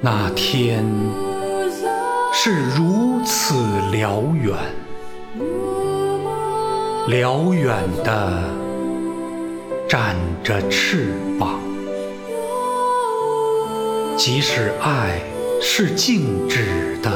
[0.00, 0.82] 那天
[2.32, 3.54] 是如此
[3.92, 4.56] 辽远
[7.08, 8.42] 辽远的
[9.86, 11.60] 展着翅膀
[14.16, 15.20] 即使爱
[15.60, 17.10] 是静止的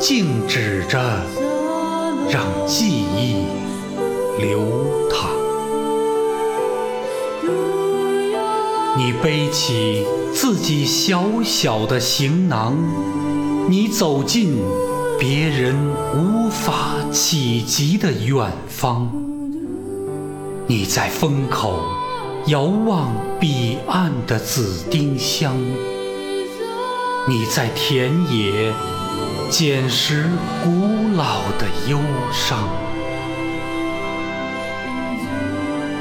[0.00, 0.98] 静止着
[2.28, 3.57] 让记忆
[4.38, 4.62] 流
[5.10, 5.30] 淌。
[8.96, 12.76] 你背起自己小小的行囊，
[13.68, 14.56] 你走进
[15.18, 15.76] 别人
[16.14, 19.10] 无法企及的远方。
[20.66, 21.80] 你在风口
[22.46, 25.56] 遥望彼岸的紫丁香，
[27.28, 28.72] 你在田野
[29.48, 30.26] 捡拾
[30.64, 30.70] 古
[31.16, 31.98] 老的忧
[32.32, 32.68] 伤。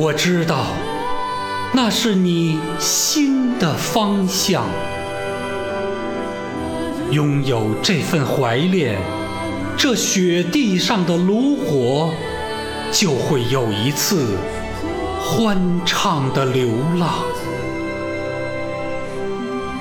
[0.00, 0.66] 我知道。
[1.72, 4.64] 那是你心的方向。
[7.10, 8.96] 拥有这份怀恋，
[9.76, 12.14] 这雪地上的炉火，
[12.92, 14.36] 就会有一次
[15.20, 16.68] 欢畅的流
[17.00, 17.14] 浪。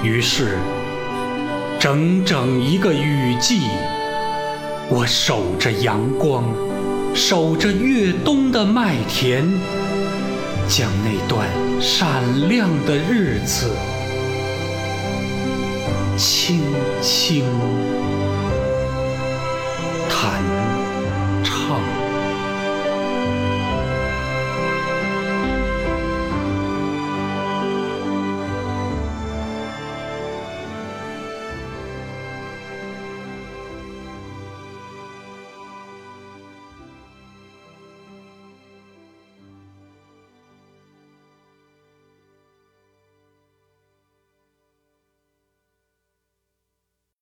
[0.01, 0.57] 于是，
[1.79, 3.61] 整整一个雨季，
[4.89, 6.43] 我守着阳光，
[7.17, 9.43] 守着越冬的麦田。
[10.69, 11.49] 将那段
[11.81, 13.71] 闪亮的日子
[16.17, 16.61] 轻
[17.01, 17.43] 轻。